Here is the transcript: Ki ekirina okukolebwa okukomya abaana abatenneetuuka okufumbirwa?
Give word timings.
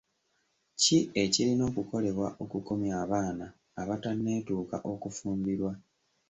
Ki 0.81 0.97
ekirina 1.23 1.63
okukolebwa 1.69 2.27
okukomya 2.43 2.93
abaana 3.03 3.45
abatenneetuuka 3.81 4.77
okufumbirwa? 4.91 5.71